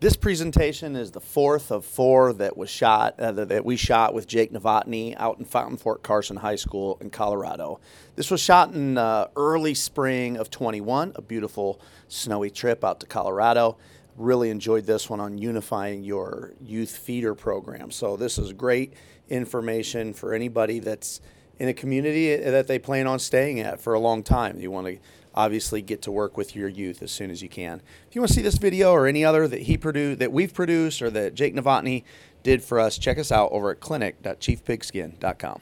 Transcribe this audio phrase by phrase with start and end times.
[0.00, 4.26] This presentation is the fourth of four that was shot uh, that we shot with
[4.26, 7.80] Jake Novotny out in Fountain Fort Carson High School in Colorado.
[8.16, 13.06] This was shot in uh, early spring of 21, a beautiful snowy trip out to
[13.06, 13.76] Colorado.
[14.16, 17.90] Really enjoyed this one on unifying your youth feeder program.
[17.90, 18.94] So this is great
[19.28, 21.20] information for anybody that's
[21.58, 24.58] in a community that they plan on staying at for a long time.
[24.60, 24.98] You want to
[25.34, 27.80] obviously get to work with your youth as soon as you can.
[28.08, 30.52] If you want to see this video or any other that he produced, that we've
[30.52, 32.04] produced, or that Jake Novotny
[32.42, 35.60] did for us, check us out over at clinic.chiefpigskin.com.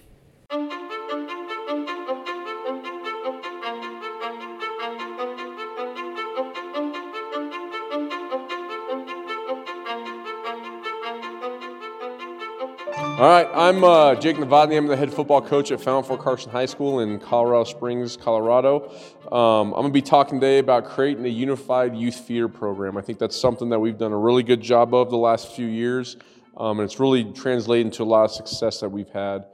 [13.18, 14.77] All right, I'm uh, Jake Novotny.
[14.77, 18.92] I'm the head football coach at Fountain Fort Carson High School in Colorado Springs, Colorado.
[19.32, 22.96] Um, I'm going to be talking today about creating a unified youth feeder program.
[22.96, 25.66] I think that's something that we've done a really good job of the last few
[25.66, 26.16] years,
[26.56, 29.46] um, and it's really translated into a lot of success that we've had.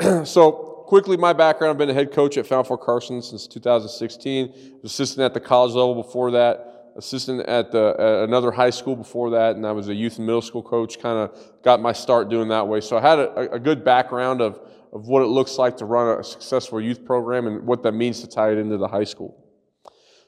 [0.24, 0.50] so,
[0.86, 5.22] quickly, my background I've been a head coach at Fountain Fort Carson since 2016, assistant
[5.22, 9.56] at the college level before that assistant at, the, at another high school before that,
[9.56, 10.98] and I was a youth and middle school coach.
[11.00, 12.80] Kind of got my start doing that way.
[12.80, 14.60] So I had a, a, good background of,
[14.92, 18.20] of what it looks like to run a successful youth program and what that means
[18.20, 19.42] to tie it into the high school.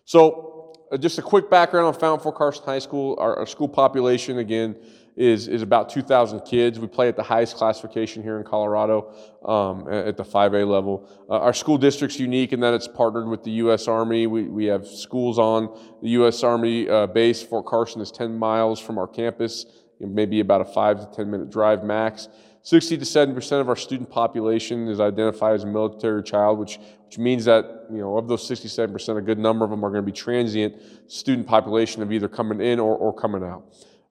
[0.05, 3.17] So uh, just a quick background on Fountain Fort Carson High School.
[3.19, 4.77] Our, our school population, again,
[5.17, 6.79] is, is about 2,000 kids.
[6.79, 9.13] We play at the highest classification here in Colorado
[9.45, 11.09] um, at the 5A level.
[11.29, 13.87] Uh, our school district's unique in that it's partnered with the U.S.
[13.87, 14.27] Army.
[14.27, 16.43] We, we have schools on the U.S.
[16.43, 17.43] Army uh, base.
[17.43, 19.67] Fort Carson is 10 miles from our campus,
[20.01, 22.29] maybe about a five to 10 minute drive max.
[22.63, 26.79] 60 to 70 percent of our student population is identified as a military child, which,
[27.05, 29.91] which means that you know of those 67 percent, a good number of them are
[29.91, 30.75] going to be transient
[31.07, 33.65] student population of either coming in or, or coming out.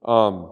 [0.07, 0.51] Um,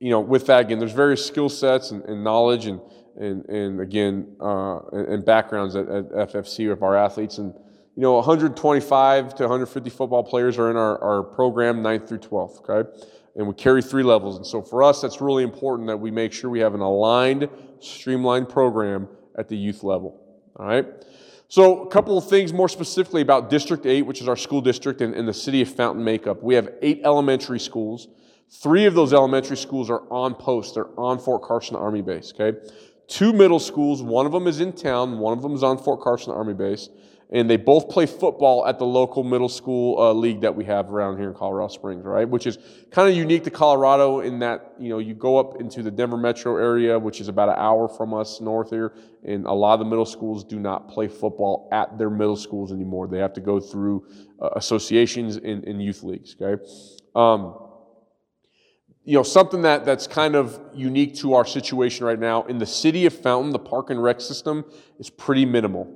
[0.00, 2.80] you know, with that, again, there's various skill sets and, and knowledge and,
[3.16, 7.38] and, and again, uh, and, backgrounds at, at, FFC of our athletes.
[7.38, 7.52] And,
[7.96, 12.68] you know, 125 to 150 football players are in our, our program, 9th through 12th,
[12.68, 12.88] okay?
[13.34, 14.36] And we carry three levels.
[14.36, 17.48] And so for us, that's really important that we make sure we have an aligned,
[17.80, 20.20] streamlined program at the youth level,
[20.56, 20.86] all right?
[21.50, 25.00] So, a couple of things more specifically about District 8, which is our school district
[25.00, 26.42] and, and the city of Fountain makeup.
[26.42, 28.08] We have eight elementary schools.
[28.50, 30.74] Three of those elementary schools are on post.
[30.74, 32.58] They're on Fort Carson Army Base, okay?
[33.06, 36.00] Two middle schools, one of them is in town, one of them is on Fort
[36.00, 36.90] Carson Army Base,
[37.30, 40.90] and they both play football at the local middle school uh, league that we have
[40.90, 42.28] around here in Colorado Springs, right?
[42.28, 42.58] Which is
[42.90, 46.16] kind of unique to Colorado in that, you know, you go up into the Denver
[46.16, 48.94] metro area, which is about an hour from us north here,
[49.24, 52.72] and a lot of the middle schools do not play football at their middle schools
[52.72, 53.08] anymore.
[53.08, 54.06] They have to go through
[54.40, 56.62] uh, associations in youth leagues, okay?
[57.14, 57.67] Um,
[59.08, 62.42] you know, something that, that's kind of unique to our situation right now.
[62.42, 64.66] In the city of Fountain, the park and rec system
[64.98, 65.88] is pretty minimal.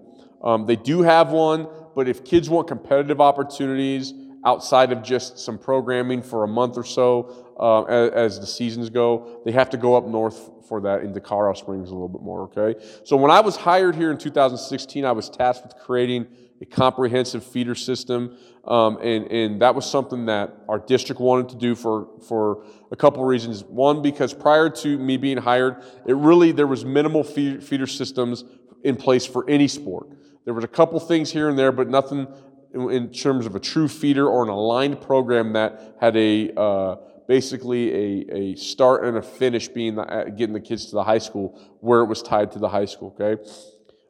[0.42, 4.14] Um, they do have one, but if kids want competitive opportunities
[4.46, 8.88] outside of just some programming for a month or so uh, as, as, the seasons
[8.88, 12.22] go, they have to go up north for that into Colorado Springs a little bit
[12.22, 12.82] more, okay?
[13.04, 16.28] So when I was hired here in 2016, I was tasked with creating
[16.62, 18.38] a comprehensive feeder system.
[18.64, 22.96] Um, and, and that was something that our district wanted to do for, for a
[22.96, 23.64] couple of reasons.
[23.64, 28.44] One, because prior to me being hired, it really, there was minimal feeder systems
[28.84, 30.06] in place for any sport.
[30.44, 32.28] There was a couple things here and there, but nothing
[32.72, 36.96] in, in terms of a true feeder or an aligned program that had a, uh,
[37.26, 41.04] basically a, a start and a finish being the, uh, getting the kids to the
[41.04, 43.42] high school where it was tied to the high school, okay?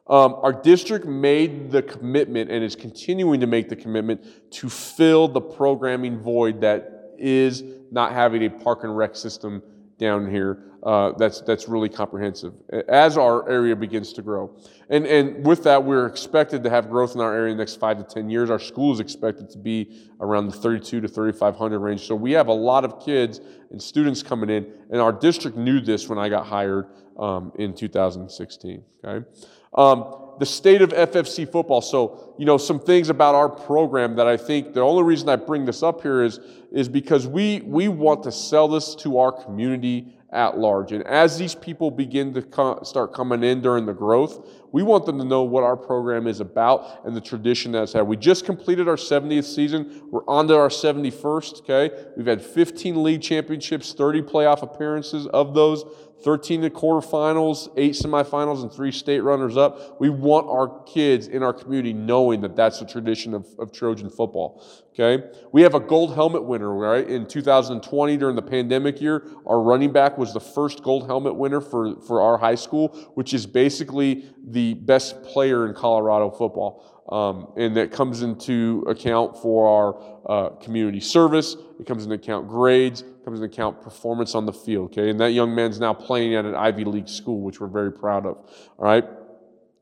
[0.07, 5.27] Um, our district made the commitment and is continuing to make the commitment to fill
[5.29, 9.63] the programming void that is not having a park and rec system
[9.97, 12.53] down here uh, that's, that's really comprehensive
[12.89, 14.53] as our area begins to grow.
[14.89, 17.79] And, and with that, we're expected to have growth in our area in the next
[17.79, 18.49] five to 10 years.
[18.49, 22.01] Our school is expected to be around the 32 to 3,500 range.
[22.05, 23.39] So we have a lot of kids
[23.71, 27.73] and students coming in, and our district knew this when I got hired um, in
[27.73, 28.83] 2016.
[29.05, 29.25] Okay?
[29.75, 31.81] Um, the state of FFC football.
[31.81, 35.35] So, you know, some things about our program that I think the only reason I
[35.35, 36.39] bring this up here is,
[36.71, 40.91] is because we, we want to sell this to our community at large.
[40.91, 45.19] And as these people begin to start coming in during the growth, We want them
[45.19, 48.07] to know what our program is about and the tradition that's had.
[48.07, 50.01] We just completed our 70th season.
[50.09, 51.91] We're on to our 71st, okay?
[52.17, 55.27] We've had 15 league championships, 30 playoff appearances.
[55.27, 55.85] Of those,
[56.23, 59.99] 13 to quarterfinals, eight semifinals, and three state runners up.
[59.99, 64.09] We want our kids in our community knowing that that's the tradition of, of Trojan
[64.09, 64.63] football.
[64.93, 65.23] Okay?
[65.51, 67.07] We have a gold helmet winner, right?
[67.07, 71.59] In 2020, during the pandemic year, our running back was the first gold helmet winner
[71.59, 76.92] for, for our high school, which is basically the best player in Colorado football.
[77.09, 81.57] Um, and that comes into account for our uh, community service.
[81.79, 84.91] It comes into account grades, It comes into account performance on the field.
[84.91, 87.91] Okay, and that young man's now playing at an Ivy League school, which we're very
[87.91, 88.37] proud of.
[88.77, 89.05] All right.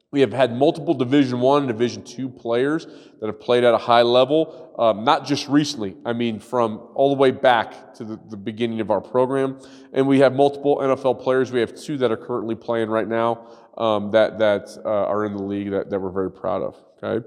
[0.10, 2.86] We have had multiple Division One, Division Two players
[3.22, 5.96] that have played at a high level, um, not just recently.
[6.04, 9.58] I mean, from all the way back to the, the beginning of our program,
[9.94, 11.54] and we have multiple NFL players.
[11.54, 13.48] We have two that are currently playing right now
[13.78, 16.76] um, that that uh, are in the league that, that we're very proud of.
[17.04, 17.26] Okay,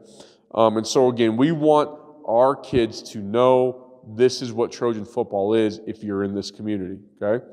[0.55, 5.55] um, and so again, we want our kids to know this is what Trojan football
[5.55, 6.99] is if you're in this community.
[7.23, 7.45] Okay,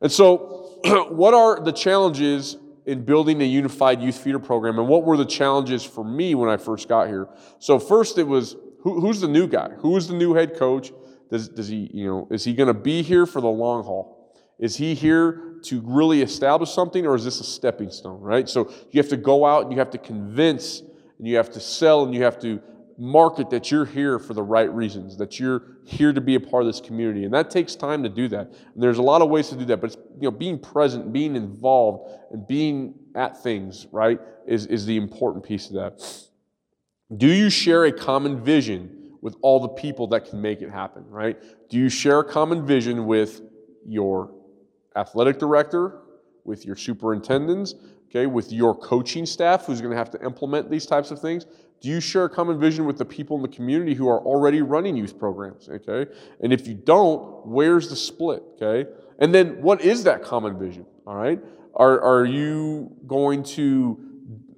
[0.00, 0.78] and so
[1.10, 2.56] what are the challenges
[2.86, 6.48] in building a unified youth feeder program and what were the challenges for me when
[6.48, 7.28] I first got here.
[7.58, 9.70] So first it was who, who's the new guy?
[9.78, 10.92] Who is the new head coach?
[11.30, 14.36] Does, does he, you know, is he going to be here for the long haul?
[14.58, 18.48] Is he here to really establish something or is this a stepping stone, right?
[18.48, 20.82] So you have to go out and you have to convince
[21.22, 22.60] and you have to sell and you have to
[22.98, 26.64] market that you're here for the right reasons, that you're here to be a part
[26.64, 27.24] of this community.
[27.24, 28.48] And that takes time to do that.
[28.74, 31.36] And there's a lot of ways to do that, but you know, being present, being
[31.36, 36.26] involved, and being at things, right, is, is the important piece of that.
[37.16, 41.04] Do you share a common vision with all the people that can make it happen,
[41.08, 41.40] right?
[41.68, 43.42] Do you share a common vision with
[43.86, 44.34] your
[44.96, 46.00] athletic director,
[46.42, 47.76] with your superintendents,
[48.12, 51.46] okay, with your coaching staff who's going to have to implement these types of things?
[51.80, 54.62] Do you share a common vision with the people in the community who are already
[54.62, 55.68] running youth programs?
[55.68, 56.10] Okay.
[56.40, 58.42] And if you don't, where's the split?
[58.60, 58.88] Okay.
[59.18, 60.86] And then what is that common vision?
[61.06, 61.40] All right.
[61.74, 63.98] Are, are you going to,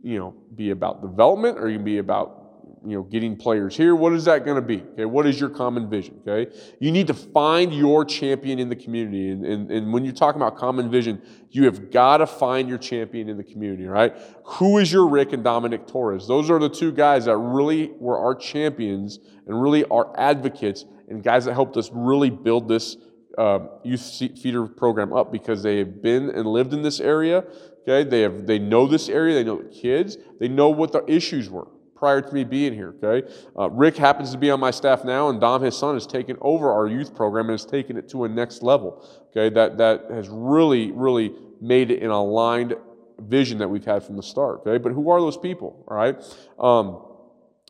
[0.02, 1.56] you know, be about development?
[1.56, 2.43] Or are you going to be about
[2.86, 3.94] you know, getting players here.
[3.94, 4.82] What is that going to be?
[4.92, 6.20] Okay, what is your common vision?
[6.26, 10.14] Okay, you need to find your champion in the community, and, and, and when you're
[10.14, 14.14] talking about common vision, you have got to find your champion in the community, right?
[14.44, 16.28] Who is your Rick and Dominic Torres?
[16.28, 21.22] Those are the two guys that really were our champions and really our advocates and
[21.22, 22.96] guys that helped us really build this
[23.38, 27.44] uh, youth feeder program up because they have been and lived in this area.
[27.86, 31.04] Okay, they have they know this area, they know the kids, they know what the
[31.10, 31.68] issues were
[32.04, 33.26] prior to me being here, okay?
[33.58, 36.36] Uh, Rick happens to be on my staff now, and Dom, his son, has taken
[36.42, 39.48] over our youth program and has taken it to a next level, okay?
[39.48, 42.74] That, that has really, really made it an aligned
[43.20, 44.76] vision that we've had from the start, okay?
[44.76, 46.16] But who are those people, all right?
[46.58, 47.00] Um,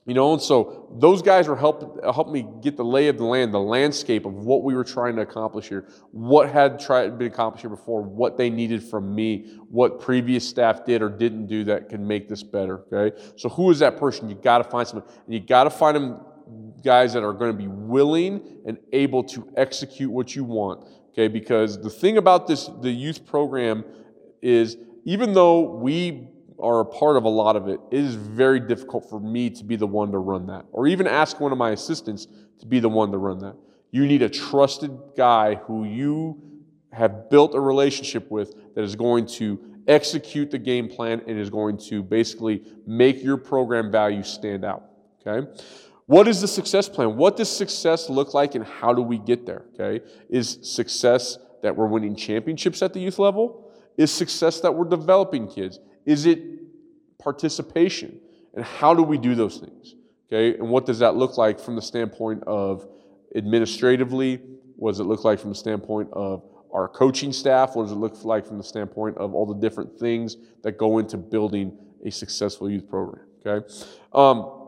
[0.07, 3.25] you know, and so those guys were helping help me get the lay of the
[3.25, 7.29] land, the landscape of what we were trying to accomplish here, what had tried been
[7.29, 11.65] accomplished here before, what they needed from me, what previous staff did or didn't do
[11.65, 12.85] that can make this better.
[12.93, 14.29] Okay, so who is that person?
[14.29, 16.21] You got to find someone, and you got to find them
[16.85, 20.87] guys that are going to be willing and able to execute what you want.
[21.13, 23.85] Okay, because the thing about this, the youth program,
[24.43, 26.29] is even though we
[26.59, 29.65] are a part of a lot of it, it is very difficult for me to
[29.65, 32.27] be the one to run that, or even ask one of my assistants
[32.61, 33.57] to be the one to run that.
[33.91, 36.41] You need a trusted guy who you
[36.93, 41.51] have built a relationship with that is going to execute the game plan and is
[41.51, 44.85] going to basically make your program value stand out.
[45.27, 45.49] Okay?
[46.07, 47.17] What is the success plan?
[47.17, 49.65] What does success look like and how do we get there?
[49.75, 50.05] Okay?
[50.29, 53.73] Is success that we're winning championships at the youth level?
[53.97, 55.79] Is success that we're developing kids?
[56.05, 58.21] Is it participation?
[58.55, 59.95] And how do we do those things?
[60.27, 62.89] Okay, and what does that look like from the standpoint of
[63.37, 64.41] administratively?
[64.77, 67.77] What does it look like from the standpoint of our coaching staff?
[67.77, 70.99] What does it look like from the standpoint of all the different things that go
[70.99, 73.25] into building a successful youth program?
[73.47, 73.67] Okay.
[74.13, 74.64] Um,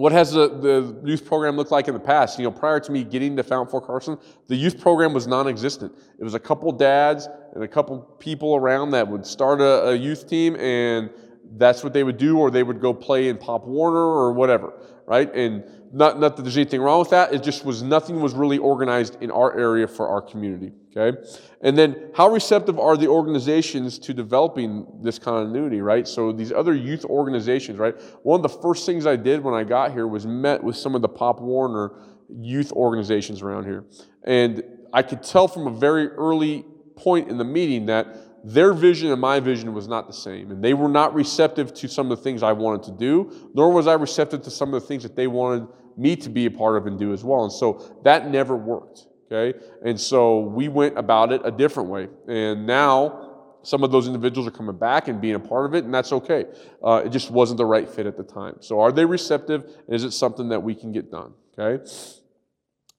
[0.00, 2.38] what has the, the youth program looked like in the past?
[2.38, 4.16] You know, prior to me getting to Fountain Fort Carson,
[4.48, 5.92] the youth program was non-existent.
[6.18, 9.94] It was a couple dads and a couple people around that would start a, a
[9.94, 11.10] youth team and
[11.58, 14.72] that's what they would do, or they would go play in Pop Warner or whatever,
[15.10, 15.34] right?
[15.34, 17.34] And not, not that there's anything wrong with that.
[17.34, 20.72] It just was nothing was really organized in our area for our community.
[20.96, 21.18] Okay,
[21.60, 26.06] and then how receptive are the organizations to developing this continuity, right?
[26.06, 28.00] So these other youth organizations, right?
[28.22, 30.94] One of the first things I did when I got here was met with some
[30.94, 31.92] of the Pop Warner
[32.28, 33.84] youth organizations around here,
[34.24, 34.62] and
[34.92, 36.64] I could tell from a very early
[36.96, 40.50] point in the meeting that their vision and my vision was not the same.
[40.50, 43.72] And they were not receptive to some of the things I wanted to do, nor
[43.72, 46.50] was I receptive to some of the things that they wanted me to be a
[46.50, 47.44] part of and do as well.
[47.44, 49.06] And so that never worked.
[49.30, 49.58] Okay.
[49.84, 52.08] And so we went about it a different way.
[52.26, 53.30] And now
[53.62, 56.12] some of those individuals are coming back and being a part of it, and that's
[56.12, 56.46] okay.
[56.82, 58.56] Uh, it just wasn't the right fit at the time.
[58.60, 59.70] So are they receptive?
[59.88, 61.34] Is it something that we can get done?
[61.58, 61.84] Okay.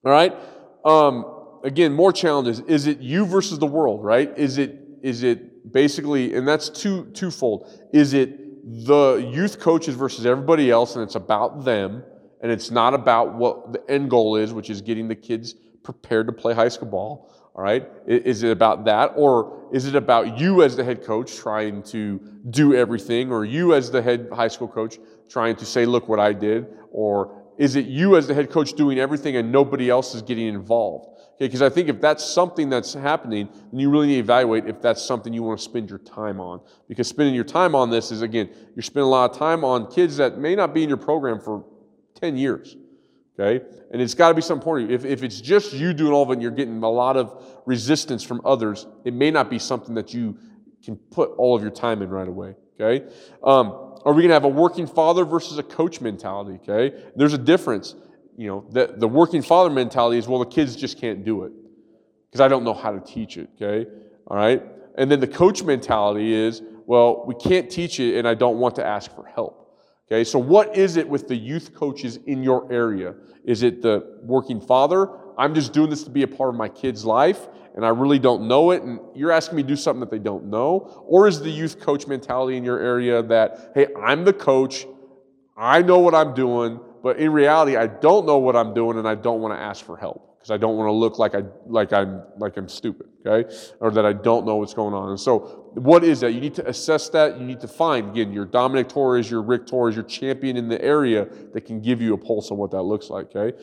[0.06, 0.34] All right.
[0.86, 2.60] Um, again, more challenges.
[2.62, 4.04] Is it you versus the world?
[4.04, 4.32] Right?
[4.38, 7.70] Is it is it basically, and that's two twofold.
[7.94, 12.04] Is it the youth coaches versus everybody else, and it's about them,
[12.42, 16.28] and it's not about what the end goal is, which is getting the kids prepared
[16.28, 17.34] to play high school ball.
[17.54, 21.36] All right, is it about that, or is it about you as the head coach
[21.36, 25.86] trying to do everything, or you as the head high school coach trying to say,
[25.86, 29.52] "Look what I did," or is it you as the head coach doing everything and
[29.52, 31.10] nobody else is getting involved?
[31.42, 34.68] Okay, because I think if that's something that's happening, then you really need to evaluate
[34.68, 36.62] if that's something you want to spend your time on.
[36.88, 39.92] Because spending your time on this is, again, you're spending a lot of time on
[39.92, 41.66] kids that may not be in your program for
[42.14, 42.78] 10 years.
[43.40, 43.66] Okay?
[43.92, 44.92] And it's got to be something important.
[44.92, 47.44] If, if it's just you doing all of it and you're getting a lot of
[47.66, 50.38] resistance from others, it may not be something that you
[50.86, 52.54] can put all of your time in right away.
[52.80, 53.04] Okay?
[53.44, 56.60] Um, are we going to have a working father versus a coach mentality?
[56.62, 57.04] Okay?
[57.16, 57.96] There's a difference
[58.38, 61.52] you know, the, the working father mentality is, well, the kids just can't do it
[62.30, 63.90] because I don't know how to teach it, okay?
[64.28, 64.64] All right?
[64.98, 68.76] And then the coach mentality is, well, we can't teach it and I don't want
[68.76, 69.58] to ask for help.
[70.08, 73.16] Okay, so what is it with the youth coaches in your area?
[73.46, 75.10] Is it the working father?
[75.38, 78.20] I'm just doing this to be a part of my kid's life and I really
[78.20, 81.04] don't know it, and you're asking me to do something that they don't know?
[81.08, 84.86] Or is the youth coach mentality in your area that, hey, I'm the coach,
[85.56, 89.08] I know what I'm doing, but in reality, I don't know what I'm doing and
[89.08, 91.44] I don't want to ask for help because I don't want to look like I
[91.68, 93.54] like I'm like I'm stupid, okay?
[93.80, 95.10] Or that I don't know what's going on.
[95.10, 96.34] And so what is that?
[96.34, 97.40] You need to assess that.
[97.40, 100.84] You need to find again your Dominic Torres, your Rick Torres, your champion in the
[100.84, 103.58] area that can give you a pulse on what that looks like, okay?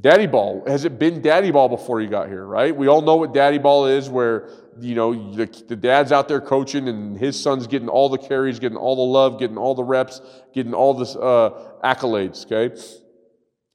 [0.00, 0.62] Daddy ball.
[0.66, 2.74] Has it been daddy ball before you got here, right?
[2.74, 6.40] We all know what daddy ball is, where you know the, the, dad's out there
[6.40, 9.84] coaching and his son's getting all the carries, getting all the love, getting all the
[9.84, 10.22] reps,
[10.54, 12.46] getting all the uh, accolades.
[12.46, 12.80] Okay,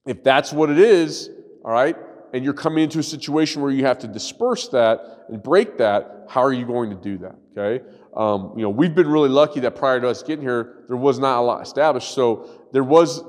[0.06, 1.30] if that's what it is,
[1.64, 1.98] all right,
[2.34, 6.26] and you're coming into a situation where you have to disperse that and break that,
[6.30, 7.36] how are you going to do that?
[7.58, 10.98] Okay, um, you know we've been really lucky that prior to us getting here, there
[10.98, 13.22] was not a lot established, so there was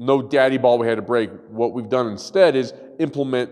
[0.00, 1.30] no daddy ball we had to break.
[1.50, 3.50] What we've done instead is implement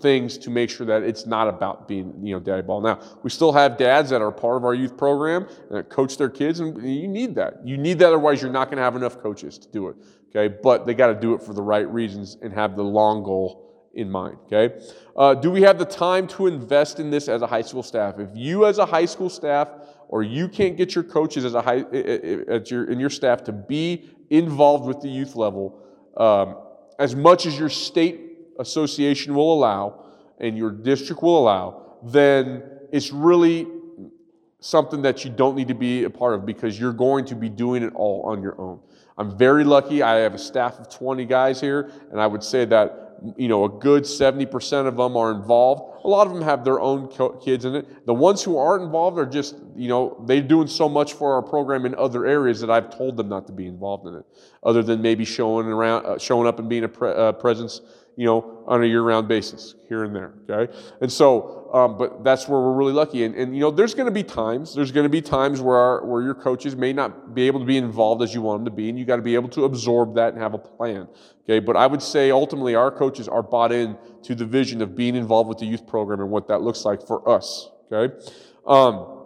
[0.00, 2.80] things to make sure that it's not about being, you know, daddy ball.
[2.80, 6.30] Now, we still have dads that are part of our youth program that coach their
[6.30, 7.66] kids, and you need that.
[7.66, 9.96] You need that, otherwise you're not going to have enough coaches to do it.
[10.34, 13.24] Okay, but they got to do it for the right reasons and have the long
[13.24, 14.38] goal in mind.
[14.46, 14.80] Okay,
[15.16, 18.20] uh, do we have the time to invest in this as a high school staff?
[18.20, 19.68] If you, as a high school staff,
[20.10, 23.52] or you can't get your coaches as a high at your in your staff to
[23.52, 25.80] be involved with the youth level
[26.16, 26.56] um,
[26.98, 28.20] as much as your state
[28.58, 30.04] association will allow
[30.38, 32.62] and your district will allow, then
[32.92, 33.66] it's really
[34.60, 37.48] something that you don't need to be a part of because you're going to be
[37.48, 38.78] doing it all on your own.
[39.16, 40.02] I'm very lucky.
[40.02, 43.64] I have a staff of 20 guys here, and I would say that you know,
[43.64, 46.04] a good 70% of them are involved.
[46.04, 47.08] A lot of them have their own
[47.40, 48.06] kids in it.
[48.06, 51.42] The ones who aren't involved are just, you know, they're doing so much for our
[51.42, 54.24] program in other areas that I've told them not to be involved in it,
[54.62, 57.80] other than maybe showing around, uh, showing up and being a pre- uh, presence
[58.16, 60.34] you know, on a year-round basis here and there.
[60.48, 63.24] Okay, and so, um, but that's where we're really lucky.
[63.24, 64.74] And, and you know, there's going to be times.
[64.74, 67.66] There's going to be times where our, where your coaches may not be able to
[67.66, 69.64] be involved as you want them to be, and you got to be able to
[69.64, 71.08] absorb that and have a plan.
[71.44, 74.94] Okay, but I would say ultimately our coaches are bought in to the vision of
[74.94, 77.70] being involved with the youth program and what that looks like for us.
[77.90, 78.14] Okay.
[78.66, 79.16] Um,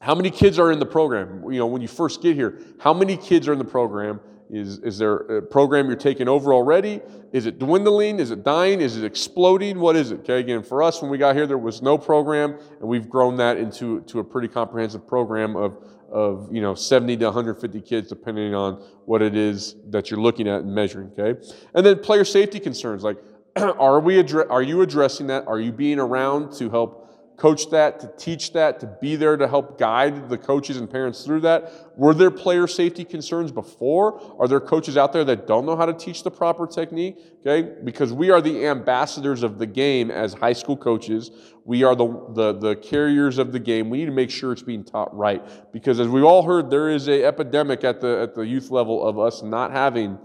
[0.00, 1.44] how many kids are in the program?
[1.52, 4.20] You know, when you first get here, how many kids are in the program?
[4.52, 7.00] Is, is there a program you're taking over already?
[7.32, 8.20] Is it dwindling?
[8.20, 8.82] Is it dying?
[8.82, 9.80] Is it exploding?
[9.80, 10.20] What is it?
[10.20, 13.36] Okay, again, for us, when we got here, there was no program, and we've grown
[13.36, 15.78] that into to a pretty comprehensive program of,
[16.10, 18.74] of you know 70 to 150 kids, depending on
[19.06, 21.10] what it is that you're looking at and measuring.
[21.18, 21.40] Okay,
[21.72, 23.16] and then player safety concerns like,
[23.56, 25.46] are we addre- are you addressing that?
[25.46, 27.02] Are you being around to help
[27.36, 31.24] coach that, to teach that, to be there to help guide the coaches and parents
[31.24, 31.72] through that?
[31.96, 34.20] Were there player safety concerns before?
[34.38, 37.18] Are there coaches out there that don't know how to teach the proper technique?
[37.44, 41.30] Okay, because we are the ambassadors of the game as high school coaches.
[41.64, 43.90] We are the, the, the carriers of the game.
[43.90, 45.42] We need to make sure it's being taught right.
[45.72, 49.04] Because as we've all heard, there is a epidemic at the, at the youth level
[49.04, 50.18] of us not having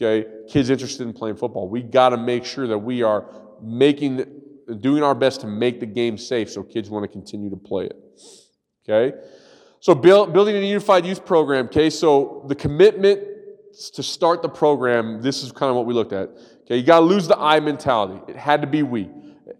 [0.00, 1.68] okay, kids interested in playing football.
[1.68, 3.26] We got to make sure that we are
[3.62, 4.39] making
[4.74, 7.86] doing our best to make the game safe so kids want to continue to play
[7.86, 7.96] it.
[8.88, 9.16] Okay?
[9.80, 11.88] So build, building a unified youth program, okay?
[11.88, 13.20] So the commitment
[13.94, 16.30] to start the program, this is kind of what we looked at.
[16.62, 18.20] Okay, you got to lose the I mentality.
[18.28, 19.08] It had to be we.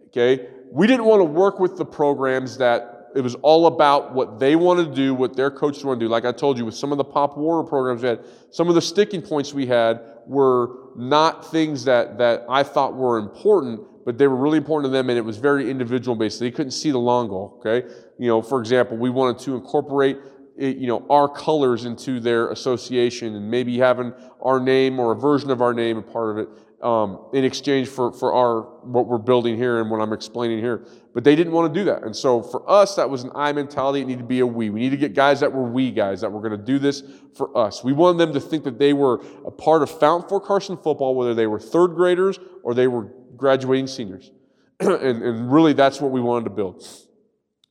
[0.09, 4.39] Okay, we didn't want to work with the programs that it was all about what
[4.39, 6.09] they wanted to do, what their coaches want to do.
[6.09, 8.75] Like I told you, with some of the Pop Warner programs we had, some of
[8.75, 14.19] the sticking points we had were not things that that I thought were important, but
[14.19, 16.41] they were really important to them, and it was very individual based.
[16.41, 17.61] They couldn't see the long goal.
[17.61, 17.89] Okay,
[18.19, 20.19] you know, for example, we wanted to incorporate
[20.57, 25.51] you know our colors into their association, and maybe having our name or a version
[25.51, 26.49] of our name a part of it
[26.83, 30.87] um, in exchange for for our what we're building here and what I'm explaining here.
[31.13, 33.53] But they didn't want to do that, and so for us, that was an I
[33.53, 34.01] mentality.
[34.01, 34.71] It needed to be a we.
[34.71, 37.03] We need to get guys that were we guys that were going to do this
[37.35, 37.85] for us.
[37.85, 41.15] We wanted them to think that they were a part of Fountain Fort Carson football,
[41.15, 43.09] whether they were third graders or they were
[43.41, 44.31] graduating seniors.
[44.81, 46.87] and, and, really, that's what we wanted to build.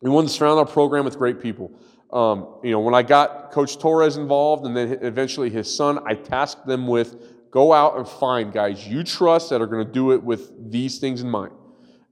[0.02, 1.72] We wanted to surround our program with great people.
[2.12, 6.16] Um, you know, when I got Coach Torres involved and then eventually his son, I
[6.16, 7.16] tasked them with
[7.52, 11.00] go out and find guys you trust that are going to do it with these
[11.00, 11.54] things in mind.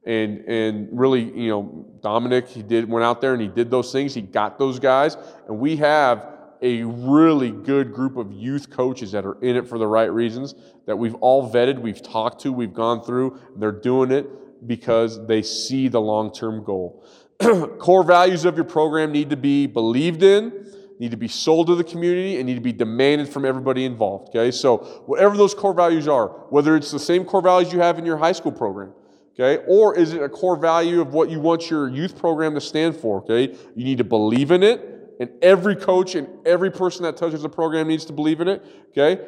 [0.06, 3.92] And, and really, you know, Dominic, he did went out there and he did those
[3.92, 4.14] things.
[4.14, 9.26] He got those guys, and we have a really good group of youth coaches that
[9.26, 12.74] are in it for the right reasons that we've all vetted, we've talked to, we've
[12.74, 13.40] gone through.
[13.56, 14.28] They're doing it
[14.68, 17.04] because they see the long term goal.
[17.78, 21.76] Core values of your program need to be believed in, need to be sold to
[21.76, 24.30] the community, and need to be demanded from everybody involved.
[24.30, 28.00] Okay, so whatever those core values are, whether it's the same core values you have
[28.00, 28.92] in your high school program,
[29.40, 32.62] okay, or is it a core value of what you want your youth program to
[32.62, 33.20] stand for?
[33.20, 37.42] Okay, you need to believe in it and every coach and every person that touches
[37.42, 38.64] the program needs to believe in it.
[38.90, 39.26] Okay?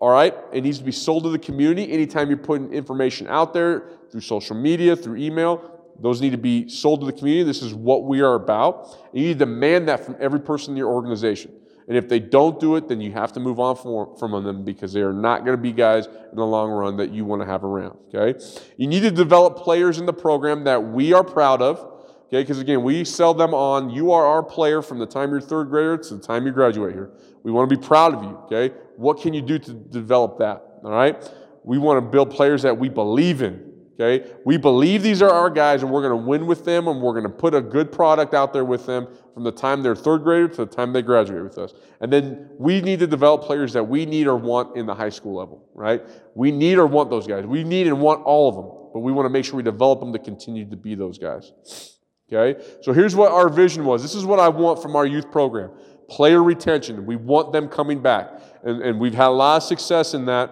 [0.00, 0.34] All right?
[0.52, 1.90] It needs to be sold to the community.
[1.92, 6.68] Anytime you're putting information out there through social media, through email, those need to be
[6.68, 7.44] sold to the community.
[7.44, 8.96] This is what we are about.
[9.12, 11.52] And you need to demand that from every person in your organization.
[11.88, 14.62] And if they don't do it, then you have to move on from, from them
[14.62, 17.40] because they are not going to be guys in the long run that you want
[17.40, 17.96] to have around.
[18.14, 18.38] Okay?
[18.76, 21.97] You need to develop players in the program that we are proud of
[22.28, 25.40] Okay, because again, we sell them on you are our player from the time you're
[25.40, 27.10] third grader to the time you graduate here.
[27.42, 28.36] We want to be proud of you.
[28.44, 30.62] Okay, what can you do to develop that?
[30.84, 31.16] All right,
[31.64, 33.64] we want to build players that we believe in.
[33.98, 37.00] Okay, we believe these are our guys, and we're going to win with them, and
[37.00, 39.96] we're going to put a good product out there with them from the time they're
[39.96, 41.72] third grader to the time they graduate with us.
[42.02, 45.08] And then we need to develop players that we need or want in the high
[45.08, 45.66] school level.
[45.74, 46.02] Right?
[46.34, 47.46] We need or want those guys.
[47.46, 50.00] We need and want all of them, but we want to make sure we develop
[50.00, 51.97] them to continue to be those guys.
[52.32, 52.62] Okay?
[52.82, 54.02] So here's what our vision was.
[54.02, 55.70] This is what I want from our youth program
[56.08, 57.04] player retention.
[57.04, 58.40] We want them coming back.
[58.62, 60.50] And, and we've had a lot of success in that.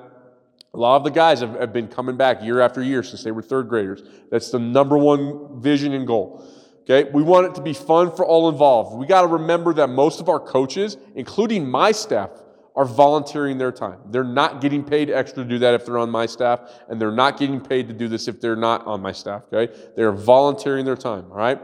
[0.75, 3.31] A lot of the guys have, have been coming back year after year since they
[3.31, 4.03] were third graders.
[4.31, 6.45] That's the number one vision and goal.
[6.83, 8.97] Okay, we want it to be fun for all involved.
[8.97, 12.31] We got to remember that most of our coaches, including my staff,
[12.77, 13.99] are volunteering their time.
[14.11, 17.11] They're not getting paid extra to do that if they're on my staff, and they're
[17.11, 19.75] not getting paid to do this if they're not on my staff, okay?
[19.97, 21.59] They're volunteering their time, all right?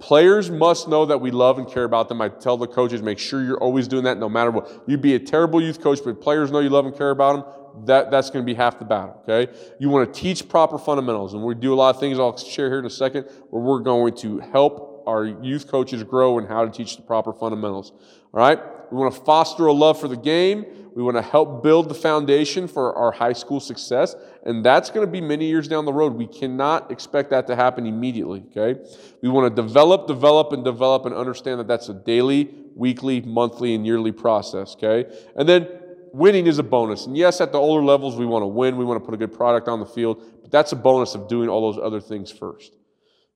[0.00, 2.20] Players must know that we love and care about them.
[2.20, 4.82] I tell the coaches, make sure you're always doing that no matter what.
[4.86, 7.86] You'd be a terrible youth coach, but players know you love and care about them.
[7.86, 9.52] That, that's going to be half the battle, okay?
[9.78, 12.68] You want to teach proper fundamentals, and we do a lot of things I'll share
[12.68, 16.64] here in a second where we're going to help our youth coaches grow and how
[16.64, 17.92] to teach the proper fundamentals,
[18.32, 18.58] all right?
[18.90, 20.66] We want to foster a love for the game.
[20.94, 24.16] We want to help build the foundation for our high school success.
[24.44, 26.14] And that's going to be many years down the road.
[26.14, 28.80] We cannot expect that to happen immediately, okay?
[29.22, 33.74] We want to develop, develop, and develop and understand that that's a daily, weekly, monthly,
[33.74, 35.10] and yearly process, okay?
[35.36, 35.68] And then
[36.12, 37.06] winning is a bonus.
[37.06, 38.76] And yes, at the older levels, we want to win.
[38.76, 40.22] We want to put a good product on the field.
[40.42, 42.76] But that's a bonus of doing all those other things first,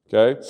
[0.08, 0.40] okay?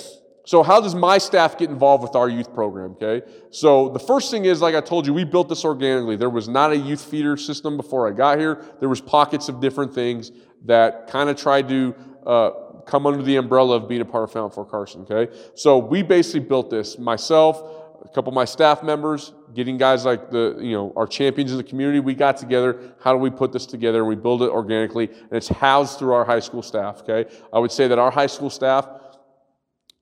[0.45, 2.91] So, how does my staff get involved with our youth program?
[3.01, 3.25] Okay.
[3.49, 6.15] So, the first thing is, like I told you, we built this organically.
[6.15, 8.63] There was not a youth feeder system before I got here.
[8.79, 10.31] There was pockets of different things
[10.65, 11.95] that kind of tried to
[12.27, 12.49] uh,
[12.85, 15.07] come under the umbrella of being a part of Fountain Fort Carson.
[15.09, 15.35] Okay.
[15.55, 17.63] So, we basically built this myself,
[18.03, 21.57] a couple of my staff members, getting guys like the, you know, our champions in
[21.57, 21.99] the community.
[21.99, 22.93] We got together.
[22.99, 24.05] How do we put this together?
[24.05, 27.01] We build it organically, and it's housed through our high school staff.
[27.01, 27.27] Okay.
[27.51, 28.87] I would say that our high school staff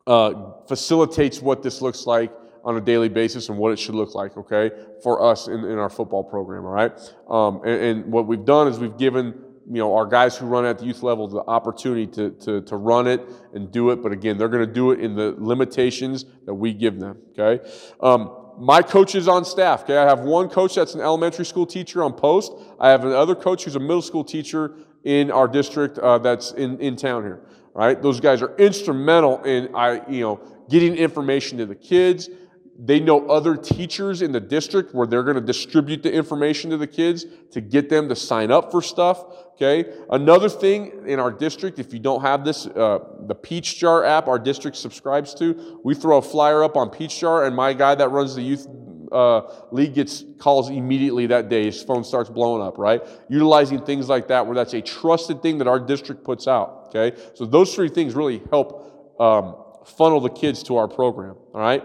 [0.07, 2.31] uh, facilitates what this looks like
[2.63, 5.77] on a daily basis and what it should look like, okay, for us in, in
[5.77, 6.91] our football program, all right?
[7.29, 9.33] Um, and, and, what we've done is we've given,
[9.69, 12.77] you know, our guys who run at the youth level the opportunity to, to, to
[12.77, 13.21] run it
[13.53, 16.73] and do it, but again, they're going to do it in the limitations that we
[16.73, 17.65] give them, okay?
[17.99, 22.03] Um, my coaches on staff, okay, I have one coach that's an elementary school teacher
[22.03, 22.53] on post.
[22.79, 26.79] I have another coach who's a middle school teacher in our district uh, that's in,
[26.79, 27.41] in town here
[27.73, 28.01] right?
[28.01, 32.29] Those guys are instrumental in I, you know, getting information to the kids,
[32.77, 36.77] They know other teachers in the district where they're going to distribute the information to
[36.77, 39.23] the kids to get them to sign up for stuff.
[39.53, 39.93] Okay.
[40.09, 44.27] Another thing in our district, if you don't have this, uh, the Peach Jar app
[44.27, 47.93] our district subscribes to, we throw a flyer up on Peach Jar, and my guy
[47.93, 48.67] that runs the youth
[49.13, 51.65] uh, league gets calls immediately that day.
[51.65, 53.01] His phone starts blowing up, right?
[53.29, 57.17] Utilizing things like that where that's a trusted thing that our district puts out, okay?
[57.35, 61.83] So those three things really help um, funnel the kids to our program, all right?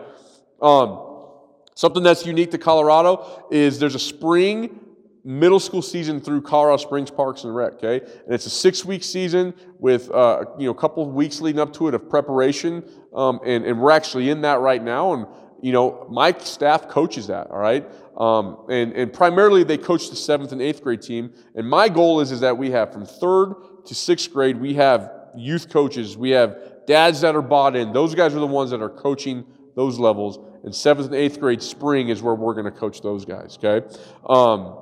[0.60, 1.36] Um,
[1.74, 4.80] something that's unique to Colorado is there's a spring
[5.28, 7.74] middle school season through Colorado Springs Parks and Rec.
[7.74, 11.60] Okay, and it's a six-week season with uh, you know a couple of weeks leading
[11.60, 12.82] up to it of preparation,
[13.14, 15.12] um, and, and we're actually in that right now.
[15.12, 15.26] And
[15.60, 17.50] you know my staff coaches that.
[17.50, 21.32] All right, um, and and primarily they coach the seventh and eighth grade team.
[21.54, 23.54] And my goal is is that we have from third
[23.86, 27.92] to sixth grade we have youth coaches, we have dads that are bought in.
[27.92, 29.44] Those guys are the ones that are coaching
[29.74, 30.38] those levels.
[30.64, 33.58] And seventh and eighth grade spring is where we're going to coach those guys.
[33.62, 33.86] Okay.
[34.28, 34.76] Um,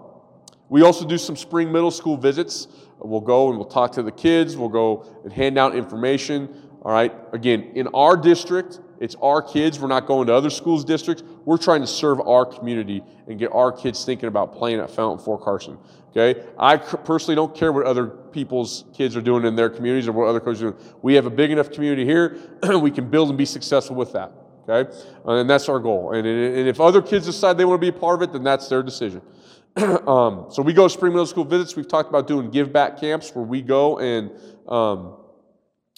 [0.68, 2.68] we also do some spring middle school visits.
[2.98, 4.56] We'll go and we'll talk to the kids.
[4.56, 6.48] We'll go and hand out information.
[6.82, 7.12] All right.
[7.32, 9.78] Again, in our district, it's our kids.
[9.78, 11.22] We're not going to other schools' districts.
[11.44, 15.24] We're trying to serve our community and get our kids thinking about playing at Fountain
[15.24, 15.78] Fort Carson.
[16.16, 16.42] Okay.
[16.58, 20.28] I personally don't care what other people's kids are doing in their communities or what
[20.28, 20.84] other coaches are doing.
[21.02, 22.38] We have a big enough community here.
[22.80, 24.32] we can build and be successful with that.
[24.68, 24.90] Okay.
[25.26, 26.12] And that's our goal.
[26.12, 28.42] And, and if other kids decide they want to be a part of it, then
[28.42, 29.20] that's their decision.
[29.76, 31.76] um, so we go to spring middle school visits.
[31.76, 34.30] We've talked about doing give back camps where we go and,
[34.68, 35.16] um,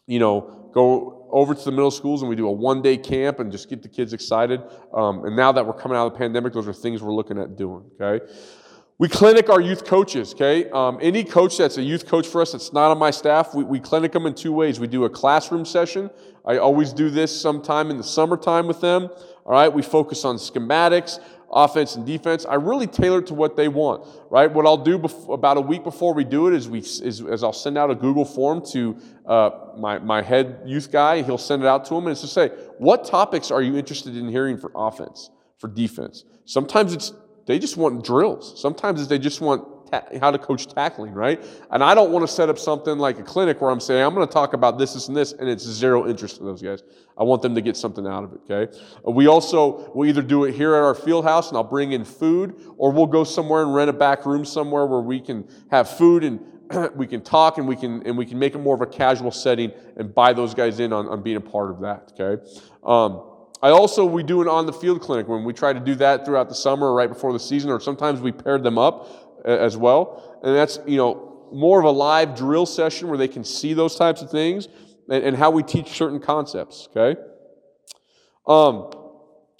[0.07, 3.39] you know, go over to the middle schools and we do a one day camp
[3.41, 4.63] and just get the kids excited.
[4.93, 7.39] Um, and now that we're coming out of the pandemic, those are things we're looking
[7.39, 7.85] at doing.
[8.01, 8.25] Okay.
[9.01, 10.69] We clinic our youth coaches, okay?
[10.71, 13.63] Um, any coach that's a youth coach for us that's not on my staff, we,
[13.63, 14.81] we clinic them in two ways.
[14.81, 16.11] We do a classroom session.
[16.45, 19.09] I always do this sometime in the summertime with them.
[19.45, 22.45] All right, we focus on schematics offense and defense.
[22.45, 24.53] I really tailor to what they want, right?
[24.53, 24.97] What I'll do
[25.31, 27.95] about a week before we do it is, we, is, is I'll send out a
[27.95, 31.23] Google form to uh, my, my head youth guy.
[31.23, 34.17] He'll send it out to him and it's to say, what topics are you interested
[34.17, 36.25] in hearing for offense, for defense?
[36.45, 37.13] Sometimes it's
[37.49, 38.61] they just want drills.
[38.61, 41.45] Sometimes they just want ta- how to coach tackling, right?
[41.71, 44.15] And I don't want to set up something like a clinic where I'm saying, I'm
[44.15, 46.83] going to talk about this, this, and this, and it's zero interest to those guys.
[47.17, 48.79] I want them to get something out of it, okay?
[49.05, 52.05] We also will either do it here at our field house and I'll bring in
[52.05, 55.91] food, or we'll go somewhere and rent a back room somewhere where we can have
[55.91, 56.41] food and
[56.95, 59.31] we can talk and we can and we can make it more of a casual
[59.31, 62.43] setting and buy those guys in on, on being a part of that, okay?
[62.85, 63.23] Um,
[63.61, 66.25] I also, we do an on the field clinic when we try to do that
[66.25, 69.77] throughout the summer or right before the season, or sometimes we paired them up as
[69.77, 70.41] well.
[70.43, 73.97] And that's, you know, more of a live drill session where they can see those
[73.97, 74.69] types of things
[75.09, 77.21] and, and how we teach certain concepts, okay?
[78.47, 78.91] Um,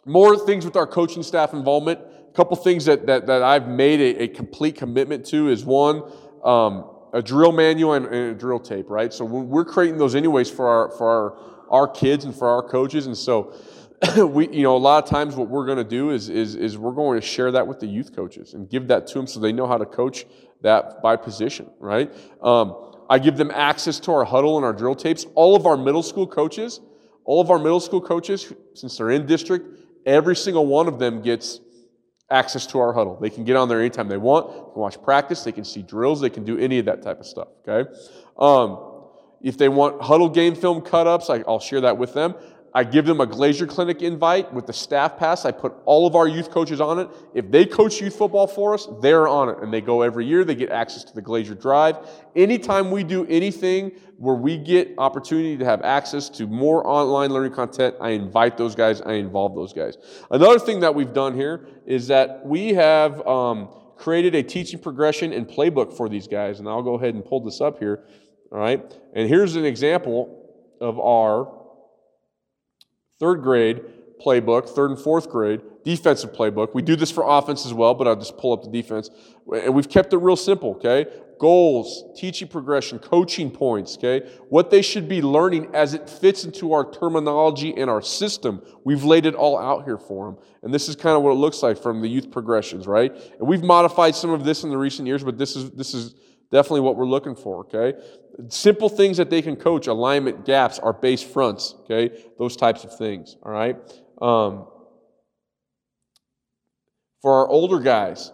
[0.05, 2.01] more things with our coaching staff involvement.
[2.01, 6.03] A couple things that, that, that I've made a, a complete commitment to is one,
[6.45, 9.13] um, a drill manual and, and, a drill tape, right?
[9.13, 11.39] So we're creating those anyways for our, for our,
[11.71, 13.07] our kids and for our coaches.
[13.07, 13.55] And so
[14.17, 16.79] we, you know, a lot of times what we're going to do is, is, is
[16.79, 19.41] we're going to share that with the youth coaches and give that to them so
[19.41, 20.25] they know how to coach
[20.63, 22.13] that by position, right?
[22.43, 25.27] Um, I give them access to our Hudl and our drill tapes.
[25.35, 26.81] All of our middle school coaches,
[27.25, 29.67] all of our middle school coaches, since they're in district,
[30.07, 31.61] every single one of them gets
[32.31, 33.21] access to our Hudl.
[33.21, 34.49] They can get on there anytime they want.
[34.49, 35.43] They can watch practice.
[35.43, 36.21] They can see drills.
[36.21, 37.49] They can do any of that type of stuff.
[37.67, 37.91] Okay.
[38.39, 38.85] Um,
[39.41, 42.35] if they want Hudl game film cut ups, I, will share that with them.
[42.75, 45.45] I give them a Glazier Clinic invite with the staff pass.
[45.45, 47.09] I put all of our youth coaches on it.
[47.35, 49.59] If they coach youth football for us, they're on it.
[49.63, 50.45] And they go every year.
[50.45, 51.97] They get access to the Glazier Drive.
[52.37, 57.53] Anytime we do anything where we get opportunity to have access to more online learning
[57.53, 59.01] content, I invite those guys.
[59.01, 59.97] I involve those guys.
[60.31, 65.33] Another thing that we've done here is that we have um, created a teaching progression
[65.33, 66.61] and playbook for these guys.
[66.61, 68.05] And I'll go ahead and pull this up here.
[68.53, 68.85] All right.
[69.15, 70.35] And here's an example
[70.81, 71.58] of our
[73.19, 73.83] third grade
[74.25, 76.75] playbook, third and fourth grade, defensive playbook.
[76.75, 79.11] We do this for offense as well, but I'll just pull up the defense.
[79.53, 81.07] And we've kept it real simple, okay?
[81.39, 84.29] Goals, teaching progression, coaching points, okay?
[84.49, 88.61] What they should be learning as it fits into our terminology and our system.
[88.85, 90.39] We've laid it all out here for them.
[90.63, 93.13] And this is kind of what it looks like from the youth progressions, right?
[93.39, 96.17] And we've modified some of this in the recent years, but this is this is
[96.51, 97.99] definitely what we're looking for, okay?
[98.49, 102.25] Simple things that they can coach, alignment, gaps, our base fronts, okay?
[102.39, 103.77] Those types of things, all right?
[104.21, 104.67] Um,
[107.21, 108.33] for our older guys,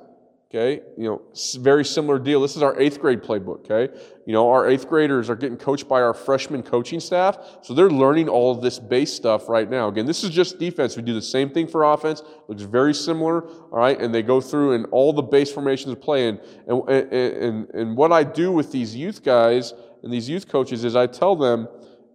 [0.54, 1.20] Okay, you know,
[1.58, 2.40] very similar deal.
[2.40, 3.68] This is our eighth grade playbook.
[3.68, 3.92] Okay,
[4.24, 7.90] you know, our eighth graders are getting coached by our freshman coaching staff, so they're
[7.90, 9.88] learning all of this base stuff right now.
[9.88, 10.96] Again, this is just defense.
[10.96, 12.22] We do the same thing for offense.
[12.46, 13.48] Looks very similar.
[13.48, 16.28] All right, and they go through and all the base formations of play.
[16.28, 16.38] And
[16.68, 20.94] and and and what I do with these youth guys and these youth coaches is
[20.94, 21.66] I tell them,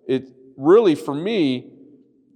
[0.08, 1.73] it really for me,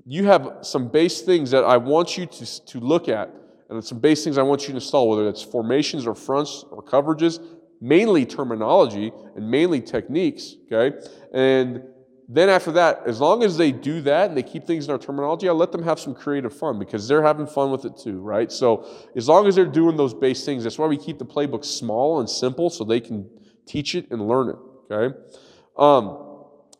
[0.05, 3.33] you have some base things that I want you to to look at
[3.73, 6.83] and some base things I want you to install, whether it's formations or fronts or
[6.83, 7.43] coverages,
[7.81, 10.97] mainly terminology and mainly techniques, okay?
[11.33, 11.83] And
[12.29, 14.97] then after that, as long as they do that and they keep things in our
[14.97, 18.21] terminology, I let them have some creative fun because they're having fun with it too,
[18.21, 18.51] right?
[18.51, 21.65] So as long as they're doing those base things, that's why we keep the playbook
[21.65, 23.29] small and simple so they can
[23.65, 24.55] teach it and learn it,
[24.89, 25.15] okay?
[25.77, 26.33] Um,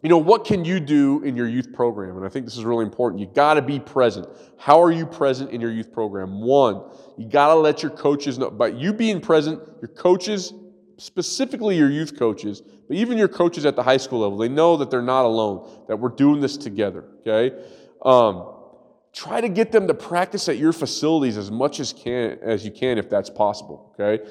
[0.04, 2.18] you know, what can you do in your youth program?
[2.18, 3.22] And I think this is really important.
[3.22, 4.28] You got to be present.
[4.58, 6.42] How are you present in your youth program?
[6.42, 6.84] One,
[7.18, 8.52] you got to let your coaches know.
[8.52, 10.54] By you being present, your coaches,
[10.98, 14.76] specifically your youth coaches, but even your coaches at the high school level, they know
[14.76, 17.56] that they're not alone, that we're doing this together, okay?
[18.04, 18.54] Um,
[19.13, 22.72] try to get them to practice at your facilities as much as can as you
[22.72, 24.24] can if that's possible okay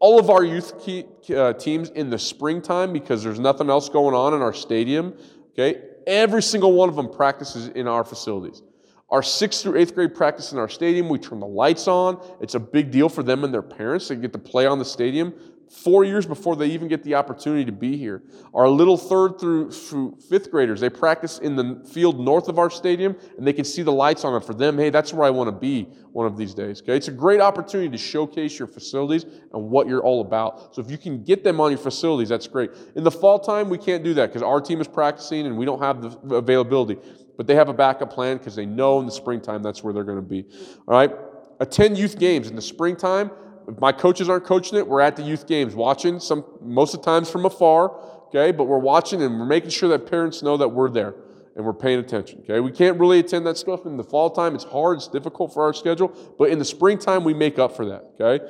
[0.00, 4.14] all of our youth key, uh, teams in the springtime because there's nothing else going
[4.14, 5.14] on in our stadium.
[5.52, 8.62] Okay, every single one of them practices in our facilities.
[9.10, 12.20] Our sixth through eighth grade practice in our stadium, we turn the lights on.
[12.40, 14.84] It's a big deal for them and their parents to get to play on the
[14.84, 15.34] stadium
[15.70, 18.24] four years before they even get the opportunity to be here.
[18.52, 22.70] Our little third through, through, fifth graders, they practice in the field north of our
[22.70, 24.44] stadium and they can see the lights on it.
[24.44, 26.82] For them, hey, that's where I want to be one of these days.
[26.82, 30.74] Okay, it's a great opportunity to showcase your facilities and what you're all about.
[30.74, 32.72] So if you can get them on your facilities, that's great.
[32.96, 35.64] In the fall time, we can't do that because our team is practicing and we
[35.64, 36.98] don't have the availability.
[37.36, 40.04] But they have a backup plan because they know in the springtime that's where they're
[40.04, 40.46] going to be.
[40.88, 41.12] All right,
[41.60, 43.30] attend youth games in the springtime
[43.70, 47.00] if my coaches aren't coaching it, we're at the youth games watching, some, most of
[47.00, 47.96] the times from afar,
[48.28, 48.52] okay?
[48.52, 51.14] But we're watching and we're making sure that parents know that we're there
[51.56, 52.60] and we're paying attention, okay?
[52.60, 54.54] We can't really attend that stuff in the fall time.
[54.54, 57.86] It's hard, it's difficult for our schedule, but in the springtime, we make up for
[57.86, 58.44] that, okay?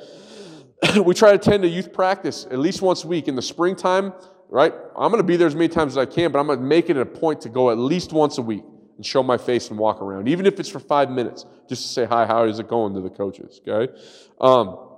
[1.05, 3.27] we try to attend a youth practice at least once a week.
[3.27, 4.13] In the springtime,
[4.49, 4.73] right?
[4.97, 6.65] I'm going to be there as many times as I can, but I'm going to
[6.65, 8.63] make it a point to go at least once a week
[8.97, 11.87] and show my face and walk around, even if it's for five minutes, just to
[11.87, 13.91] say hi, how is it going to the coaches, okay?
[14.39, 14.90] Um,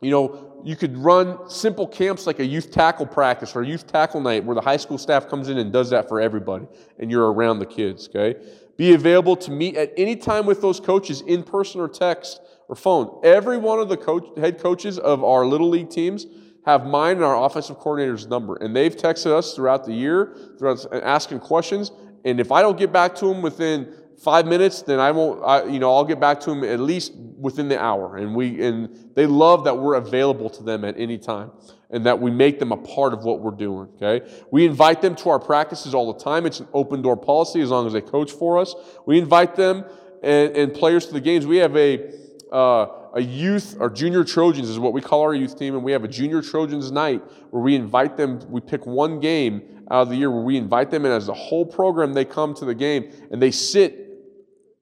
[0.00, 3.86] you know, you could run simple camps like a youth tackle practice or a youth
[3.86, 6.66] tackle night where the high school staff comes in and does that for everybody
[6.98, 8.38] and you're around the kids, okay?
[8.76, 12.76] Be available to meet at any time with those coaches in person or text or
[12.76, 13.20] phone.
[13.24, 16.26] Every one of the coach, head coaches of our little league teams
[16.64, 18.56] have mine and our offensive coordinator's number.
[18.56, 21.90] And they've texted us throughout the year, throughout asking questions.
[22.24, 25.64] And if I don't get back to them within five minutes, then I won't, I,
[25.64, 28.16] you know, I'll get back to them at least within the hour.
[28.16, 31.52] And we, and they love that we're available to them at any time
[31.90, 34.28] and that we make them a part of what we're doing, okay?
[34.50, 36.44] We invite them to our practices all the time.
[36.44, 38.74] It's an open door policy as long as they coach for us.
[39.06, 39.84] We invite them
[40.22, 41.46] and, and players to the games.
[41.46, 42.12] We have a,
[42.52, 45.92] uh, a youth, or junior Trojans is what we call our youth team, and we
[45.92, 50.08] have a junior Trojans night where we invite them, we pick one game out of
[50.10, 52.74] the year where we invite them, and as the whole program, they come to the
[52.74, 54.07] game and they sit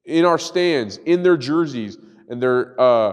[0.07, 3.13] in our stands, in their jerseys, and they're uh,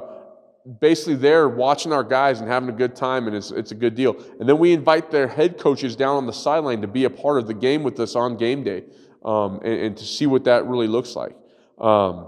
[0.79, 3.95] basically there watching our guys and having a good time, and it's, it's a good
[3.95, 4.15] deal.
[4.39, 7.37] And then we invite their head coaches down on the sideline to be a part
[7.39, 8.83] of the game with us on game day
[9.25, 11.35] um, and, and, to see what that really looks like.
[11.79, 12.27] Um,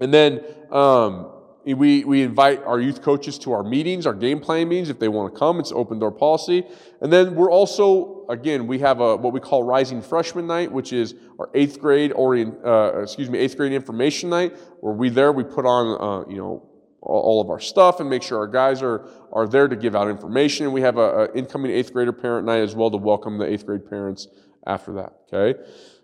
[0.00, 1.30] and then um,
[1.64, 5.08] we, we invite our youth coaches to our meetings, our game plan meetings, if they
[5.08, 5.60] want to come.
[5.60, 6.64] It's open door policy.
[7.00, 10.92] And then we're also, again, we have a what we call Rising Freshman Night, which
[10.92, 15.32] is our eighth grade orient, uh, excuse me, eighth grade information night, where we there
[15.32, 16.66] we put on, uh, you know,
[17.02, 20.08] all of our stuff and make sure our guys are, are there to give out
[20.08, 20.66] information.
[20.66, 23.46] And we have a, a incoming eighth grader parent night as well to welcome the
[23.46, 24.28] eighth grade parents
[24.66, 25.14] after that.
[25.32, 25.58] Okay.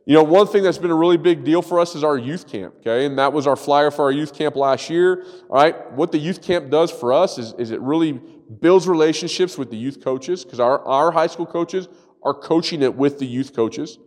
[0.09, 2.47] You know, one thing that's been a really big deal for us is our youth
[2.47, 3.07] camp, okay?
[3.07, 5.93] And that was our flyer for our youth camp last year, all right?
[5.93, 9.77] What the youth camp does for us is, is it really builds relationships with the
[9.77, 11.89] youth coaches because our, our high school coaches
[12.23, 13.99] are coaching it with the youth coaches,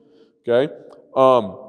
[0.48, 0.74] okay?
[1.18, 1.60] Um,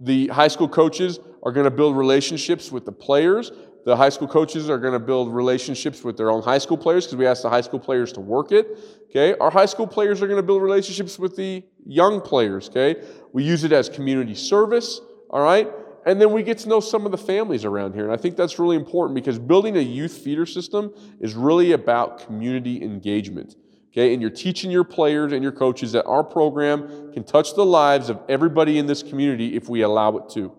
[0.00, 3.52] the high school coaches are going to build relationships with the players.
[3.86, 7.06] The high school coaches are going to build relationships with their own high school players
[7.06, 8.66] because we ask the high school players to work it.
[9.10, 12.68] Okay, our high school players are going to build relationships with the young players.
[12.68, 12.96] Okay,
[13.32, 15.00] we use it as community service.
[15.30, 15.68] All right,
[16.04, 18.02] and then we get to know some of the families around here.
[18.02, 22.26] And I think that's really important because building a youth feeder system is really about
[22.26, 23.54] community engagement.
[23.92, 27.64] Okay, and you're teaching your players and your coaches that our program can touch the
[27.64, 30.52] lives of everybody in this community if we allow it to.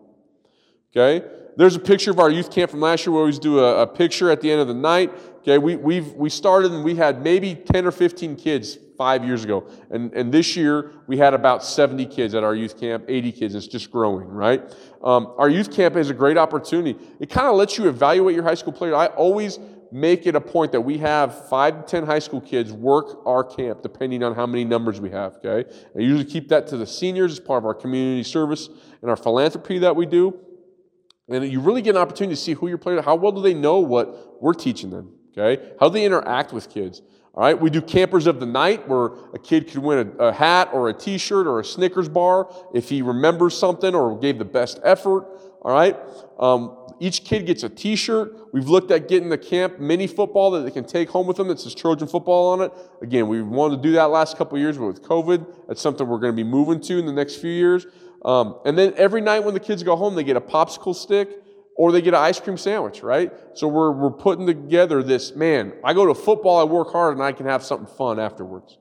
[0.96, 3.14] Okay, There's a picture of our youth camp from last year.
[3.14, 5.12] We always do a, a picture at the end of the night.
[5.40, 9.44] Okay, we, we've, we started and we had maybe 10 or 15 kids five years
[9.44, 9.68] ago.
[9.90, 13.56] And, and this year, we had about 70 kids at our youth camp, 80 kids.
[13.56, 14.62] It's just growing, right?
[15.04, 17.00] Um, our youth camp is a great opportunity.
[17.20, 18.94] It kind of lets you evaluate your high school players.
[18.94, 19.58] I always
[19.92, 23.44] make it a point that we have five to 10 high school kids work our
[23.44, 25.68] camp, depending on how many numbers we have, okay?
[25.96, 28.70] I usually keep that to the seniors as part of our community service
[29.02, 30.40] and our philanthropy that we do.
[31.30, 33.04] And you really get an opportunity to see who your players are.
[33.04, 35.14] How well do they know what we're teaching them?
[35.38, 35.74] Okay?
[35.80, 37.02] How do they interact with kids?
[37.38, 40.34] All right, we do campers of the night where a kid could win a, a
[40.34, 44.40] hat or a t shirt or a Snickers bar if he remembers something or gave
[44.40, 45.28] the best effort.
[45.62, 45.96] All right,
[46.40, 48.34] um, each kid gets a t shirt.
[48.54, 51.48] We've looked at getting the camp mini football that they can take home with them
[51.50, 52.72] that says Trojan football on it.
[53.04, 56.18] Again, we wanted to do that last couple years, but with COVID, that's something we're
[56.18, 57.86] going to be moving to in the next few years.
[58.26, 61.30] Um, and then every night when the kids go home, they get a popsicle stick
[61.78, 63.32] or they get an ice cream sandwich, right?
[63.54, 67.24] So we're, we're putting together this man, I go to football, I work hard, and
[67.24, 68.80] I can have something fun afterwards.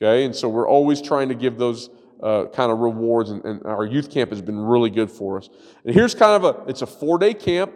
[0.00, 0.24] Okay?
[0.24, 1.88] And so we're always trying to give those
[2.22, 5.48] uh, kind of rewards, and, and, our youth camp has been really good for us.
[5.84, 7.72] And here's kind of a it's a four day camp.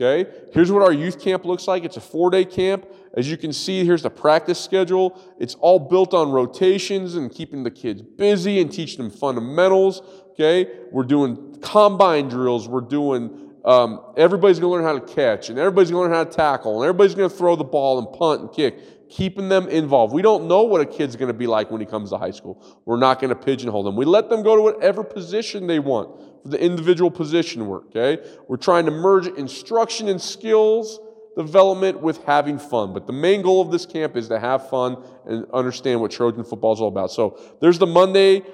[0.00, 1.84] Okay, here's what our youth camp looks like.
[1.84, 2.86] It's a four day camp.
[3.16, 5.20] As you can see, here's the practice schedule.
[5.40, 10.02] It's all built on rotations and keeping the kids busy and teaching them fundamentals.
[10.40, 12.68] Okay, we're doing combine drills.
[12.68, 16.16] We're doing um, everybody's going to learn how to catch, and everybody's going to learn
[16.16, 19.48] how to tackle, and everybody's going to throw the ball and punt and kick, keeping
[19.48, 20.14] them involved.
[20.14, 22.30] We don't know what a kid's going to be like when he comes to high
[22.30, 22.64] school.
[22.84, 23.96] We're not going to pigeonhole them.
[23.96, 28.24] We let them go to whatever position they want for the individual position work, okay?
[28.46, 31.00] We're trying to merge instruction and skills
[31.36, 32.92] development with having fun.
[32.92, 36.44] But the main goal of this camp is to have fun and understand what Trojan
[36.44, 37.10] football is all about.
[37.10, 38.44] So there's the Monday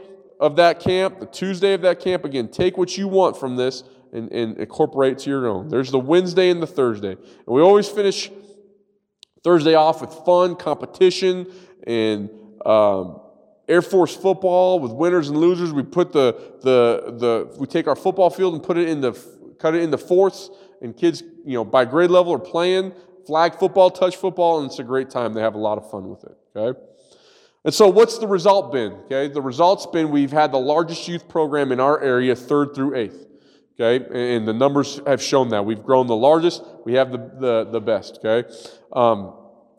[0.41, 2.25] of that camp, the Tuesday of that camp.
[2.25, 5.69] Again, take what you want from this and, and incorporate to your own.
[5.69, 7.13] There's the Wednesday and the Thursday.
[7.13, 8.31] And we always finish
[9.43, 11.47] Thursday off with fun, competition,
[11.87, 12.31] and
[12.65, 13.21] um,
[13.69, 15.73] Air Force football with winners and losers.
[15.73, 19.13] We put the, the, the, we take our football field and put it in the,
[19.59, 20.51] cut it into fourths,
[20.83, 22.93] and kids, you know, by grade level are playing
[23.27, 25.35] flag football, touch football, and it's a great time.
[25.35, 26.79] They have a lot of fun with it, okay?
[27.65, 28.93] And so, what's the result been?
[29.07, 32.95] Okay, the result's been we've had the largest youth program in our area, third through
[32.95, 33.27] eighth.
[33.81, 35.65] Okay, and the numbers have shown that.
[35.65, 38.21] We've grown the largest, we have the, the, the best.
[38.25, 38.49] Okay,
[38.93, 39.35] um,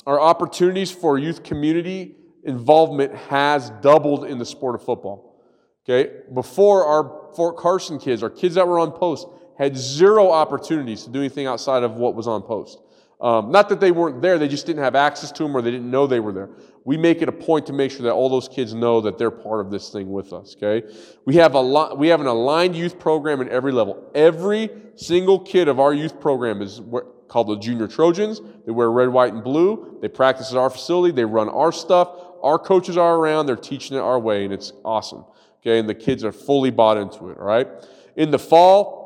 [0.08, 5.44] our opportunities for youth community involvement has doubled in the sport of football.
[5.88, 9.28] Okay, before our Fort Carson kids, our kids that were on post,
[9.60, 12.80] had zero opportunities to do anything outside of what was on post.
[13.22, 15.72] Um, not that they weren't there, they just didn't have access to them or they
[15.72, 16.50] didn't know they were there.
[16.84, 19.32] We make it a point to make sure that all those kids know that they're
[19.32, 20.88] part of this thing with us, okay?
[21.24, 24.12] We have, a lot, we have an aligned youth program at every level.
[24.14, 26.82] Every single kid of our youth program is
[27.28, 28.42] called the Junior Trojans.
[28.66, 29.98] They wear red, white, and blue.
[30.02, 31.14] They practice at our facility.
[31.14, 32.10] They run our stuff.
[32.44, 33.48] Our coaches are around.
[33.48, 35.26] They're teaching it our way, and it's awesome,
[35.62, 35.80] okay?
[35.80, 37.68] And the kids are fully bought into it, all right?
[38.16, 39.05] In the fall,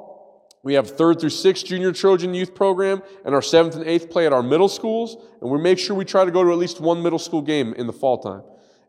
[0.63, 4.25] we have third through sixth junior Trojan youth program, and our seventh and eighth play
[4.25, 5.17] at our middle schools.
[5.41, 7.73] And we make sure we try to go to at least one middle school game
[7.73, 8.41] in the fall time.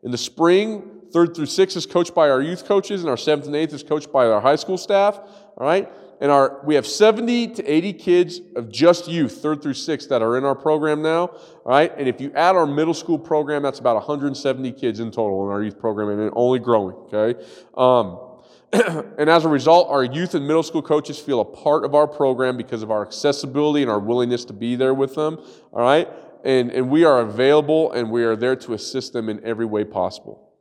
[0.03, 3.47] In the spring, third through sixth is coached by our youth coaches, and our seventh
[3.47, 5.17] and eighth is coached by our high school staff.
[5.17, 9.75] All right, and our we have 70 to 80 kids of just youth, third through
[9.75, 11.27] sixth, that are in our program now.
[11.27, 15.09] All right, and if you add our middle school program, that's about 170 kids in
[15.11, 16.95] total in our youth program, and only growing.
[17.13, 17.41] Okay.
[17.77, 18.30] Um,
[19.17, 22.07] and as a result, our youth and middle school coaches feel a part of our
[22.07, 25.37] program because of our accessibility and our willingness to be there with them.
[25.73, 26.07] All right?
[26.45, 29.83] And, and we are available and we are there to assist them in every way
[29.83, 30.51] possible.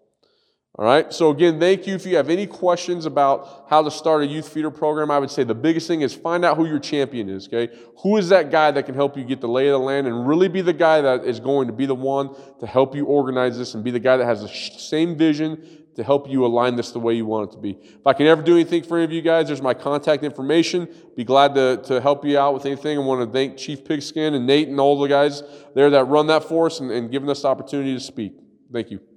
[0.75, 1.12] All right?
[1.12, 1.94] So, again, thank you.
[1.94, 5.31] If you have any questions about how to start a youth feeder program, I would
[5.31, 7.73] say the biggest thing is find out who your champion is, okay?
[8.03, 10.27] Who is that guy that can help you get the lay of the land and
[10.27, 13.59] really be the guy that is going to be the one to help you organize
[13.59, 16.93] this and be the guy that has the same vision to help you align this
[16.93, 17.73] the way you want it to be.
[17.73, 20.89] If I can ever do anything for any of you guys, there's my contact information.
[21.15, 22.97] Be glad to, to help you out with anything.
[22.97, 25.43] I want to thank Chief Pigskin and Nate and all the guys
[25.75, 28.33] there that run that for us and, and giving us the opportunity to speak.
[28.73, 29.10] Thank you.